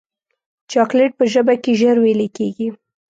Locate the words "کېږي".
2.37-2.67